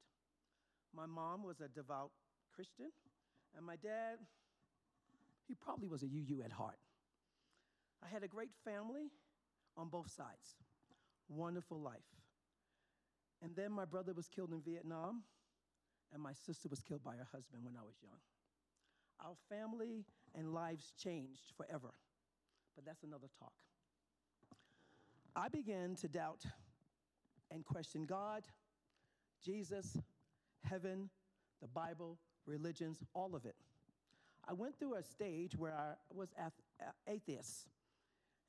My 0.95 1.07
mom 1.07 1.45
was 1.45 1.61
a 1.61 1.69
devout 1.69 2.11
Christian, 2.55 2.91
and 3.57 3.65
my 3.67 3.77
dad, 3.77 4.19
he 5.47 5.55
probably 5.55 5.89
was 5.89 6.03
a 6.03 6.07
UU 6.07 6.43
at 6.45 6.53
heart. 6.53 6.79
I 8.03 8.09
had 8.09 8.23
a 8.23 8.29
great 8.29 8.51
family 8.65 9.11
on 9.77 9.89
both 9.89 10.11
sides, 10.11 10.57
wonderful 11.29 11.81
life. 11.81 12.05
And 13.43 13.55
then 13.55 13.73
my 13.73 13.85
brother 13.85 14.13
was 14.13 14.29
killed 14.29 14.53
in 14.53 14.61
Vietnam, 14.61 15.23
and 16.13 16.23
my 16.23 16.33
sister 16.33 16.69
was 16.69 16.81
killed 16.81 17.05
by 17.05 17.17
her 17.17 17.29
husband 17.33 17.65
when 17.65 17.77
I 17.77 17.83
was 17.83 17.97
young. 18.03 18.19
Our 19.21 19.35
family 19.49 20.05
and 20.35 20.53
lives 20.53 20.93
changed 21.03 21.53
forever, 21.57 21.95
but 22.75 22.85
that's 22.85 23.03
another 23.03 23.29
talk. 23.39 23.53
I 25.35 25.49
began 25.49 25.95
to 25.97 26.09
doubt 26.09 26.45
and 27.51 27.65
question 27.65 28.07
God, 28.07 28.45
Jesus, 29.45 29.99
heaven, 30.65 31.11
the 31.61 31.69
Bible, 31.69 32.19
religions, 32.47 33.03
all 33.15 33.35
of 33.35 33.45
it. 33.45 33.55
I 34.49 34.53
went 34.53 34.79
through 34.79 34.95
a 34.95 35.03
stage 35.03 35.57
where 35.57 35.75
I 35.75 35.95
was 36.13 36.31
atheist. 37.07 37.69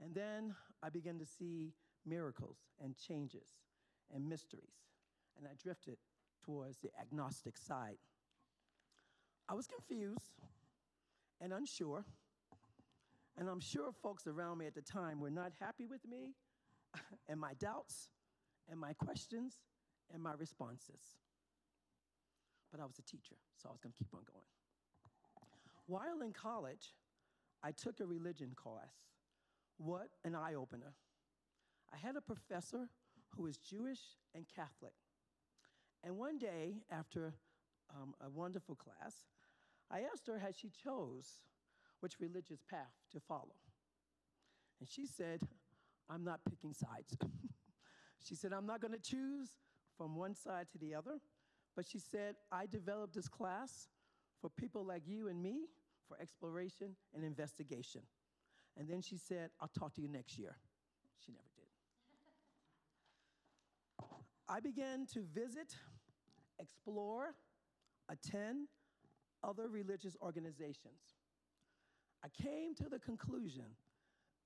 And 0.02 0.14
then 0.14 0.56
I 0.84 0.90
began 0.90 1.18
to 1.20 1.26
see 1.26 1.74
miracles 2.06 2.58
and 2.84 2.96
changes 2.96 3.48
and 4.14 4.28
mysteries, 4.28 4.86
and 5.38 5.48
I 5.48 5.52
drifted 5.62 5.98
towards 6.44 6.78
the 6.80 6.90
agnostic 7.00 7.58
side. 7.58 7.98
I 9.50 9.54
was 9.54 9.68
confused 9.68 10.42
and 11.42 11.54
unsure, 11.54 12.06
and 13.38 13.50
I'm 13.50 13.60
sure 13.60 13.92
folks 13.92 14.28
around 14.28 14.58
me 14.58 14.66
at 14.66 14.76
the 14.76 14.82
time 14.82 15.20
were 15.20 15.30
not 15.30 15.52
happy 15.60 15.86
with 15.86 16.06
me 16.08 16.34
and 17.30 17.40
my 17.40 17.54
doubts 17.54 18.10
and 18.70 18.80
my 18.80 18.94
questions 18.94 19.60
and 20.14 20.22
my 20.22 20.34
responses. 20.38 21.18
But 22.72 22.82
I 22.82 22.86
was 22.86 23.00
a 23.00 23.04
teacher, 23.04 23.36
so 23.56 23.70
I 23.70 23.72
was 23.72 23.82
to 23.82 23.90
keep 23.98 24.14
on 24.14 24.22
going. 24.32 24.46
While 25.86 26.22
in 26.22 26.34
college, 26.34 26.94
I 27.64 27.72
took 27.72 28.00
a 28.00 28.06
religion 28.06 28.52
class. 28.56 28.94
What 29.78 30.10
an 30.26 30.36
eye 30.36 30.56
opener. 30.56 30.94
I 31.94 31.98
had 31.98 32.16
a 32.16 32.22
professor 32.22 32.90
who 33.36 33.44
was 33.44 33.58
Jewish 33.58 34.00
and 34.34 34.46
Catholic. 34.54 34.94
And 36.04 36.18
one 36.18 36.38
day, 36.38 36.76
after 36.92 37.34
um, 37.94 38.14
a 38.26 38.30
wonderful 38.30 38.76
class, 38.76 39.16
I 39.92 40.02
asked 40.12 40.28
her 40.28 40.40
how 40.40 40.52
she 40.52 40.70
chose 40.70 41.44
which 42.00 42.20
religious 42.20 42.62
path 42.70 42.94
to 43.12 43.20
follow. 43.20 43.56
And 44.80 44.88
she 44.88 45.08
said, 45.08 45.42
I'm 46.10 46.24
not 46.24 46.42
picking 46.48 46.74
sides. 46.74 47.16
she 48.24 48.36
said, 48.36 48.54
I'm 48.54 48.66
not 48.66 48.82
going 48.82 48.94
to 48.94 49.00
choose 49.00 49.50
from 49.98 50.16
one 50.16 50.36
side 50.36 50.68
to 50.72 50.78
the 50.78 50.94
other. 50.94 51.20
But 51.76 51.86
she 51.88 52.00
said, 52.00 52.36
I 52.52 52.66
developed 52.66 53.16
this 53.16 53.28
class 53.28 53.88
for 54.42 54.50
people 54.50 54.86
like 54.86 55.04
you 55.06 55.28
and 55.28 55.42
me 55.42 55.66
for 56.08 56.18
exploration 56.22 56.96
and 57.14 57.24
investigation. 57.24 58.02
And 58.78 58.88
then 58.88 59.02
she 59.02 59.18
said, 59.18 59.50
I'll 59.60 59.72
talk 59.78 59.96
to 59.96 60.02
you 60.02 60.08
next 60.08 60.38
year. 60.38 60.56
She 61.26 61.32
never. 61.32 61.57
I 64.50 64.60
began 64.60 65.06
to 65.14 65.24
visit, 65.34 65.76
explore, 66.60 67.36
attend 68.10 68.68
other 69.44 69.68
religious 69.68 70.16
organizations. 70.22 71.16
I 72.24 72.30
came 72.42 72.74
to 72.76 72.90
the 72.90 73.00
conclusion 73.00 73.76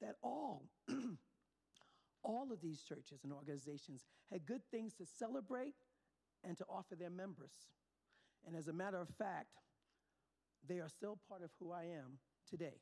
that 0.00 0.16
all, 0.22 0.64
all 2.22 2.48
of 2.52 2.60
these 2.62 2.82
churches 2.82 3.20
and 3.22 3.32
organizations 3.32 4.06
had 4.32 4.46
good 4.46 4.62
things 4.70 4.94
to 4.94 5.04
celebrate 5.06 5.74
and 6.42 6.56
to 6.56 6.64
offer 6.68 6.94
their 6.94 7.10
members. 7.10 7.52
And 8.46 8.56
as 8.56 8.68
a 8.68 8.72
matter 8.72 9.00
of 9.00 9.08
fact, 9.08 9.60
they 10.66 10.78
are 10.78 10.88
still 10.88 11.18
part 11.28 11.42
of 11.42 11.50
who 11.58 11.72
I 11.72 11.84
am 11.84 12.18
today. 12.48 12.80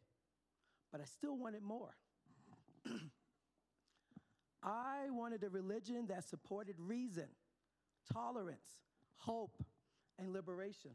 But 0.91 1.01
I 1.01 1.05
still 1.05 1.37
wanted 1.37 1.63
more. 1.63 1.95
I 4.63 5.11
wanted 5.11 5.43
a 5.45 5.49
religion 5.49 6.07
that 6.09 6.29
supported 6.29 6.77
reason, 6.79 7.27
tolerance, 8.13 8.83
hope, 9.17 9.57
and 10.19 10.33
liberation. 10.33 10.93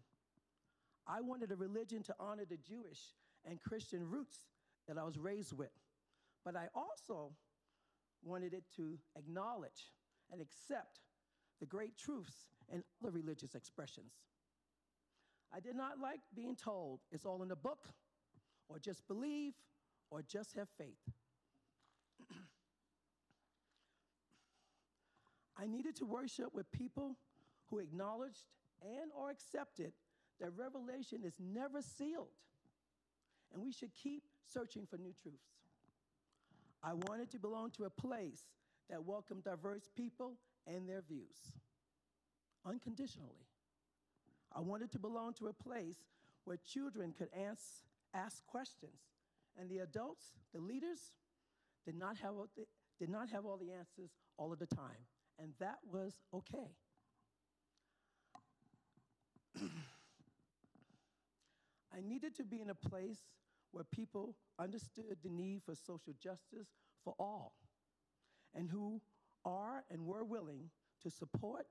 I 1.05 1.21
wanted 1.21 1.51
a 1.51 1.55
religion 1.55 2.03
to 2.03 2.15
honor 2.19 2.45
the 2.49 2.57
Jewish 2.57 2.99
and 3.45 3.61
Christian 3.61 4.09
roots 4.09 4.37
that 4.87 4.97
I 4.97 5.03
was 5.03 5.17
raised 5.17 5.53
with. 5.53 5.71
But 6.45 6.55
I 6.55 6.67
also 6.73 7.31
wanted 8.23 8.53
it 8.53 8.63
to 8.77 8.97
acknowledge 9.17 9.91
and 10.31 10.41
accept 10.41 10.99
the 11.59 11.65
great 11.65 11.97
truths 11.97 12.47
and 12.71 12.83
other 13.01 13.11
religious 13.11 13.55
expressions. 13.55 14.13
I 15.53 15.59
did 15.59 15.75
not 15.75 15.99
like 15.99 16.19
being 16.35 16.55
told 16.55 16.99
it's 17.11 17.25
all 17.25 17.41
in 17.41 17.47
the 17.47 17.55
book, 17.55 17.87
or 18.69 18.79
just 18.79 19.07
believe, 19.07 19.53
or 20.09 20.21
just 20.21 20.55
have 20.55 20.67
faith. 20.77 20.99
I 25.59 25.67
needed 25.67 25.95
to 25.97 26.05
worship 26.05 26.53
with 26.53 26.71
people 26.71 27.17
who 27.69 27.79
acknowledged 27.79 28.45
and 28.81 29.11
or 29.15 29.29
accepted 29.31 29.91
that 30.39 30.51
revelation 30.55 31.21
is 31.23 31.33
never 31.39 31.81
sealed 31.81 32.27
and 33.53 33.63
we 33.63 33.71
should 33.71 33.91
keep 33.95 34.23
searching 34.45 34.85
for 34.85 34.97
new 34.97 35.13
truths. 35.21 35.55
I 36.83 36.93
wanted 36.93 37.31
to 37.31 37.39
belong 37.39 37.71
to 37.71 37.85
a 37.85 37.89
place 37.89 38.43
that 38.89 39.03
welcomed 39.03 39.43
diverse 39.43 39.89
people 39.95 40.33
and 40.65 40.87
their 40.87 41.01
views 41.01 41.53
unconditionally. 42.65 43.47
I 44.55 44.61
wanted 44.61 44.91
to 44.91 44.99
belong 44.99 45.33
to 45.35 45.47
a 45.47 45.53
place 45.53 45.97
where 46.43 46.57
children 46.65 47.13
could 47.17 47.29
ans- 47.33 47.83
ask 48.13 48.45
questions 48.45 48.99
and 49.59 49.69
the 49.69 49.79
adults, 49.79 50.25
the 50.53 50.61
leaders, 50.61 51.13
did 51.85 51.95
not, 51.95 52.17
have, 52.17 52.33
did 52.99 53.09
not 53.09 53.29
have 53.29 53.45
all 53.45 53.57
the 53.57 53.71
answers 53.71 54.11
all 54.37 54.51
of 54.53 54.59
the 54.59 54.65
time. 54.67 55.05
And 55.39 55.53
that 55.59 55.77
was 55.91 56.13
okay. 56.33 56.71
I 61.95 62.01
needed 62.01 62.35
to 62.37 62.43
be 62.43 62.61
in 62.61 62.69
a 62.69 62.75
place 62.75 63.19
where 63.71 63.83
people 63.83 64.35
understood 64.59 65.17
the 65.23 65.29
need 65.29 65.61
for 65.65 65.75
social 65.75 66.13
justice 66.21 66.67
for 67.03 67.13
all 67.19 67.53
and 68.55 68.69
who 68.69 69.01
are 69.45 69.83
and 69.91 70.05
were 70.05 70.23
willing 70.23 70.69
to 71.03 71.09
support, 71.09 71.67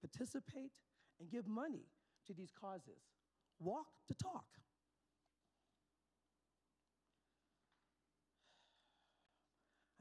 participate, 0.00 0.72
and 1.20 1.30
give 1.30 1.46
money 1.46 1.86
to 2.26 2.32
these 2.32 2.50
causes. 2.60 3.02
Walk 3.60 3.86
the 4.08 4.14
talk. 4.14 4.46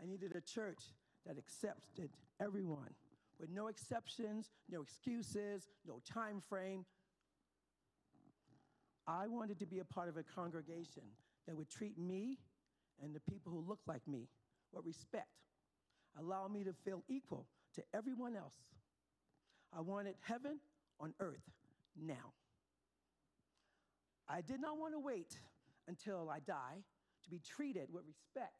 I 0.01 0.05
needed 0.05 0.35
a 0.35 0.41
church 0.41 0.93
that 1.25 1.37
accepted 1.37 2.09
everyone 2.39 2.89
with 3.39 3.49
no 3.49 3.67
exceptions, 3.67 4.51
no 4.69 4.81
excuses, 4.81 5.69
no 5.87 6.01
time 6.11 6.41
frame. 6.41 6.85
I 9.07 9.27
wanted 9.27 9.59
to 9.59 9.65
be 9.65 9.79
a 9.79 9.85
part 9.85 10.09
of 10.09 10.17
a 10.17 10.23
congregation 10.23 11.03
that 11.47 11.55
would 11.57 11.69
treat 11.69 11.97
me 11.97 12.37
and 13.03 13.13
the 13.13 13.19
people 13.19 13.51
who 13.51 13.63
look 13.67 13.79
like 13.85 14.07
me 14.07 14.29
with 14.71 14.85
respect, 14.85 15.27
allow 16.19 16.47
me 16.47 16.63
to 16.63 16.73
feel 16.85 17.03
equal 17.09 17.47
to 17.75 17.83
everyone 17.93 18.35
else. 18.35 18.55
I 19.75 19.81
wanted 19.81 20.15
heaven 20.21 20.59
on 20.99 21.13
earth 21.19 21.49
now. 21.99 22.33
I 24.29 24.41
did 24.41 24.61
not 24.61 24.77
want 24.77 24.93
to 24.93 24.99
wait 24.99 25.37
until 25.87 26.29
I 26.29 26.39
die 26.39 26.83
to 27.23 27.29
be 27.29 27.39
treated 27.39 27.87
with 27.91 28.03
respect 28.07 28.53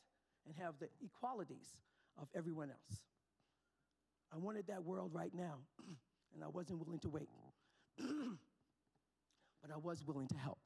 and 0.45 0.55
have 0.57 0.73
the 0.79 0.89
equalities 1.03 1.77
of 2.21 2.27
everyone 2.35 2.69
else. 2.69 2.99
I 4.33 4.37
wanted 4.37 4.67
that 4.67 4.83
world 4.83 5.11
right 5.13 5.33
now, 5.33 5.59
and 6.33 6.43
I 6.43 6.47
wasn't 6.47 6.79
willing 6.79 6.99
to 6.99 7.09
wait. 7.09 7.29
but 7.97 9.71
I 9.71 9.77
was 9.77 10.03
willing 10.05 10.27
to 10.27 10.37
help. 10.37 10.59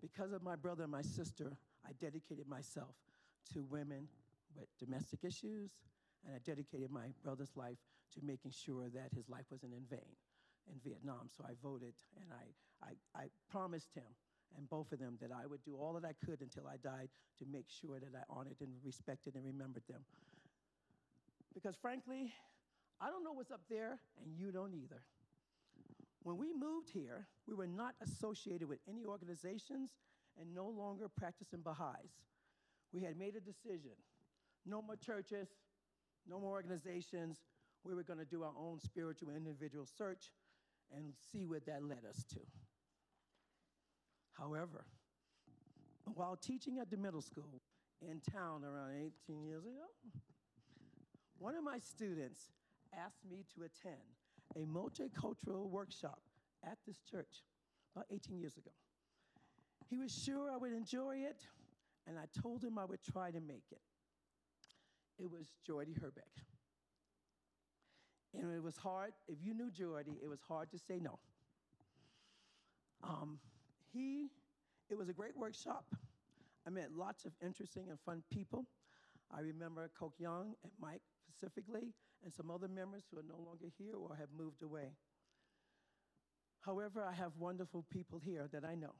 Because 0.00 0.32
of 0.32 0.42
my 0.42 0.54
brother 0.54 0.84
and 0.84 0.92
my 0.92 1.02
sister, 1.02 1.56
I 1.84 1.90
dedicated 2.00 2.46
myself 2.48 2.94
to 3.52 3.64
women 3.64 4.08
with 4.56 4.68
domestic 4.78 5.24
issues, 5.24 5.72
and 6.24 6.34
I 6.34 6.38
dedicated 6.44 6.90
my 6.90 7.08
brother's 7.22 7.56
life 7.56 7.78
to 8.14 8.20
making 8.22 8.52
sure 8.52 8.88
that 8.94 9.12
his 9.14 9.28
life 9.28 9.44
wasn't 9.50 9.72
in 9.74 9.82
vain 9.90 10.16
in 10.72 10.78
Vietnam. 10.84 11.28
So 11.36 11.44
I 11.44 11.52
voted, 11.62 11.94
and 12.20 12.30
I, 12.32 12.86
I, 12.86 13.22
I 13.22 13.24
promised 13.50 13.92
him 13.94 14.04
and 14.56 14.68
both 14.68 14.92
of 14.92 14.98
them 14.98 15.18
that 15.20 15.30
I 15.32 15.46
would 15.46 15.62
do 15.64 15.76
all 15.76 15.94
that 15.94 16.04
I 16.04 16.14
could 16.24 16.40
until 16.40 16.66
I 16.66 16.76
died 16.76 17.08
to 17.38 17.44
make 17.50 17.66
sure 17.68 18.00
that 18.00 18.14
I 18.14 18.22
honored 18.28 18.60
and 18.60 18.70
respected 18.84 19.34
and 19.34 19.44
remembered 19.44 19.84
them. 19.88 20.02
Because 21.54 21.76
frankly, 21.76 22.32
I 23.00 23.10
don't 23.10 23.24
know 23.24 23.32
what's 23.32 23.50
up 23.50 23.62
there, 23.70 23.98
and 24.22 24.36
you 24.36 24.50
don't 24.50 24.74
either. 24.74 25.02
When 26.22 26.36
we 26.36 26.52
moved 26.52 26.90
here, 26.90 27.26
we 27.46 27.54
were 27.54 27.66
not 27.66 27.94
associated 28.02 28.68
with 28.68 28.80
any 28.88 29.04
organizations 29.06 29.90
and 30.40 30.54
no 30.54 30.66
longer 30.68 31.08
practicing 31.08 31.60
Baha'is. 31.60 32.10
We 32.92 33.02
had 33.02 33.16
made 33.16 33.34
a 33.36 33.40
decision 33.40 33.92
no 34.66 34.82
more 34.82 34.96
churches, 34.96 35.48
no 36.28 36.38
more 36.38 36.50
organizations. 36.50 37.38
We 37.84 37.94
were 37.94 38.02
going 38.02 38.18
to 38.18 38.24
do 38.24 38.42
our 38.42 38.52
own 38.58 38.80
spiritual 38.80 39.30
individual 39.30 39.86
search 39.86 40.30
and 40.94 41.14
see 41.32 41.46
where 41.46 41.60
that 41.66 41.82
led 41.82 42.04
us 42.08 42.24
to. 42.34 42.40
However, 44.38 44.84
while 46.14 46.36
teaching 46.36 46.78
at 46.78 46.90
the 46.90 46.96
middle 46.96 47.20
school 47.20 47.60
in 48.00 48.20
town 48.20 48.64
around 48.64 48.92
18 49.28 49.44
years 49.44 49.64
ago, 49.64 49.86
one 51.38 51.54
of 51.54 51.64
my 51.64 51.78
students 51.78 52.50
asked 52.96 53.24
me 53.28 53.44
to 53.54 53.62
attend 53.64 53.96
a 54.56 54.60
multicultural 54.60 55.68
workshop 55.68 56.20
at 56.64 56.78
this 56.86 57.00
church 57.10 57.42
about 57.94 58.06
18 58.10 58.38
years 58.38 58.56
ago. 58.56 58.70
He 59.88 59.96
was 59.96 60.12
sure 60.12 60.50
I 60.50 60.56
would 60.56 60.72
enjoy 60.72 61.16
it, 61.16 61.46
and 62.06 62.18
I 62.18 62.24
told 62.40 62.62
him 62.62 62.78
I 62.78 62.84
would 62.84 63.02
try 63.02 63.30
to 63.30 63.40
make 63.40 63.64
it. 63.70 63.80
It 65.18 65.30
was 65.30 65.52
Jordy 65.66 65.94
Herbeck. 66.00 66.24
And 68.34 68.52
it 68.54 68.62
was 68.62 68.76
hard, 68.76 69.12
if 69.26 69.38
you 69.42 69.54
knew 69.54 69.70
Jordy, 69.70 70.18
it 70.22 70.28
was 70.28 70.40
hard 70.46 70.70
to 70.72 70.78
say 70.78 71.00
no. 71.00 71.18
Um, 73.02 73.38
he, 73.92 74.28
it 74.90 74.98
was 74.98 75.08
a 75.08 75.12
great 75.12 75.36
workshop 75.36 75.84
I 76.68 76.70
met 76.70 76.90
lots 76.94 77.24
of 77.24 77.32
interesting 77.42 77.86
and 77.88 77.98
fun 78.04 78.22
people. 78.30 78.66
I 79.34 79.40
remember 79.40 79.90
Coke 79.98 80.16
Young 80.18 80.52
and 80.62 80.72
Mike 80.78 81.00
specifically, 81.16 81.94
and 82.22 82.34
some 82.34 82.50
other 82.50 82.68
members 82.68 83.04
who 83.10 83.18
are 83.18 83.24
no 83.26 83.42
longer 83.42 83.68
here 83.78 83.94
or 83.96 84.14
have 84.16 84.28
moved 84.36 84.62
away. 84.62 84.92
However, 86.60 87.02
I 87.02 87.14
have 87.14 87.32
wonderful 87.38 87.86
people 87.90 88.18
here 88.18 88.50
that 88.52 88.66
I 88.66 88.74
know. 88.74 88.94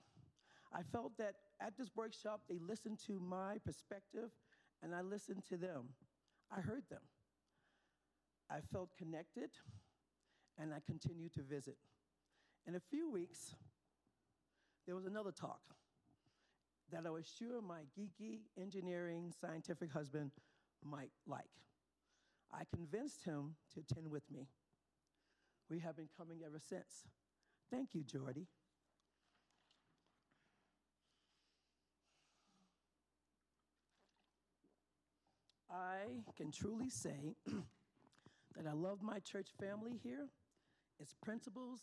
I 0.73 0.83
felt 0.83 1.13
that 1.19 1.35
at 1.61 1.77
this 1.77 1.91
workshop, 1.95 2.41
they 2.49 2.59
listened 2.59 3.01
to 3.07 3.21
my 3.21 3.59
perspective 3.67 4.31
and 4.83 4.95
I 4.95 5.03
listened 5.03 5.43
to 5.51 5.59
them. 5.59 5.91
I 6.51 6.63
heard 6.63 6.85
them. 6.89 7.03
I 8.51 8.61
felt 8.73 8.97
connected 8.97 9.51
and 10.59 10.73
I 10.73 10.79
continued 10.87 11.35
to 11.35 11.43
visit. 11.43 11.77
In 12.67 12.77
a 12.77 12.81
few 12.81 13.11
weeks, 13.11 13.55
there 14.89 14.97
was 14.97 15.05
another 15.05 15.31
talk 15.31 15.61
that 16.91 17.05
I 17.07 17.11
was 17.11 17.31
sure 17.39 17.61
my 17.61 17.81
geeky 17.95 18.39
engineering 18.59 19.35
scientific 19.39 19.93
husband 19.93 20.31
might 20.83 21.11
like. 21.27 21.51
I 22.51 22.63
convinced 22.75 23.23
him 23.23 23.57
to 23.75 23.81
attend 23.81 24.11
with 24.11 24.23
me. 24.31 24.49
We 25.69 25.81
have 25.81 25.95
been 25.95 26.09
coming 26.17 26.39
ever 26.43 26.59
since. 26.59 27.05
Thank 27.71 27.91
you, 27.93 28.03
Jordy. 28.03 28.47
I 35.71 36.23
can 36.35 36.51
truly 36.51 36.89
say 36.89 37.37
that 38.57 38.67
I 38.67 38.73
love 38.73 39.03
my 39.03 39.19
church 39.19 39.49
family 39.61 40.01
here, 40.03 40.29
its 40.99 41.15
principals, 41.23 41.81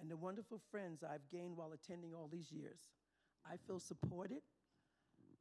and 0.00 0.10
the 0.10 0.16
wonderful 0.16 0.60
friends 0.70 1.02
I've 1.02 1.28
gained 1.30 1.56
while 1.56 1.72
attending 1.72 2.14
all 2.14 2.28
these 2.30 2.50
years. 2.52 2.78
I 3.50 3.56
feel 3.66 3.80
supported. 3.80 4.42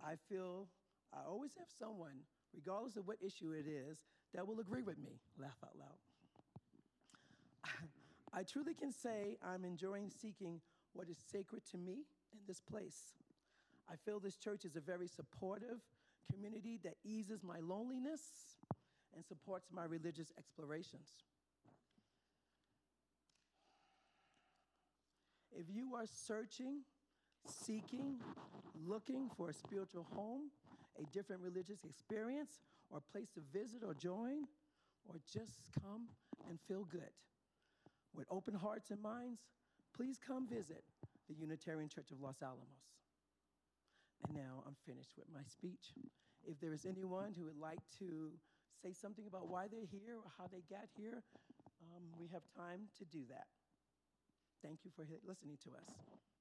I 0.04 0.16
feel 0.30 0.68
I 1.14 1.20
always 1.28 1.52
have 1.58 1.68
someone, 1.78 2.26
regardless 2.54 2.98
of 2.98 3.08
what 3.08 3.18
issue 3.22 3.52
it 3.52 3.68
is, 3.68 4.04
that 4.34 4.48
will 4.48 4.60
agree 4.60 4.84
with 4.84 4.98
me. 4.98 5.20
Laugh 5.40 5.58
out 5.64 5.78
loud. 5.78 5.98
I 8.34 8.44
truly 8.44 8.74
can 8.74 8.92
say 8.92 9.38
I'm 9.44 9.64
enjoying 9.64 10.10
seeking 10.10 10.62
what 10.94 11.10
is 11.10 11.18
sacred 11.32 11.64
to 11.72 11.78
me 11.78 12.06
in 12.34 12.40
this 12.48 12.60
place. 12.60 13.14
I 13.90 13.96
feel 14.06 14.20
this 14.20 14.38
church 14.38 14.66
is 14.66 14.76
a 14.76 14.82
very 14.82 15.08
supportive 15.08 15.80
community 16.32 16.80
that 16.84 16.96
eases 17.06 17.44
my 17.44 17.60
loneliness 17.60 18.22
and 19.16 19.26
supports 19.26 19.70
my 19.72 19.86
religious 19.86 20.32
explorations. 20.38 21.10
If 25.60 25.66
you 25.74 25.96
are 25.96 26.06
searching, 26.06 26.82
seeking, 27.48 28.22
looking 28.86 29.28
for 29.36 29.50
a 29.50 29.54
spiritual 29.54 30.06
home, 30.14 30.52
a 31.00 31.04
different 31.12 31.42
religious 31.42 31.84
experience, 31.84 32.62
or 32.92 33.00
a 33.00 33.12
place 33.12 33.30
to 33.32 33.42
visit 33.52 33.82
or 33.84 33.96
join, 33.96 34.46
or 35.10 35.16
just 35.34 35.58
come 35.82 36.10
and 36.48 36.60
feel 36.68 36.84
good, 36.84 37.10
with 38.14 38.28
open 38.30 38.54
hearts 38.54 38.92
and 38.92 39.02
minds, 39.02 39.42
please 39.96 40.20
come 40.20 40.48
visit 40.48 40.84
the 41.28 41.34
Unitarian 41.34 41.90
Church 41.90 42.12
of 42.12 42.22
Los 42.22 42.44
Alamos. 42.44 42.86
And 44.28 44.38
now 44.38 44.64
I'm 44.68 44.76
finished 44.86 45.14
with 45.18 45.28
my 45.34 45.42
speech. 45.44 45.94
If 46.46 46.60
there 46.60 46.74
is 46.74 46.86
anyone 46.86 47.34
who 47.36 47.46
would 47.46 47.60
like 47.60 47.82
to 47.98 48.30
say 48.84 48.94
something 48.94 49.26
about 49.26 49.48
why 49.50 49.68
they're 49.68 49.90
here 49.90 50.18
or 50.24 50.32
how 50.38 50.46
they 50.46 50.62
got 50.70 50.86
here, 50.96 51.24
um, 51.82 52.04
we 52.20 52.28
have 52.28 52.44
time 52.56 52.90
to 53.00 53.06
do 53.06 53.26
that. 53.30 53.48
Thank 54.62 54.80
you 54.84 54.92
for 54.96 55.06
listening 55.26 55.58
to 55.64 55.70
us. 55.72 56.37